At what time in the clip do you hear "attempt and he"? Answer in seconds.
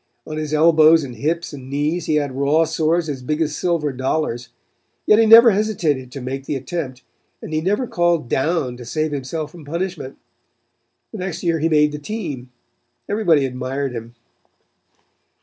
6.55-7.61